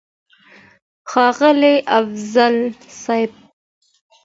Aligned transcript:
ښاغلی 1.09 1.75
افضل 1.99 2.55
صيب!! 3.01 3.31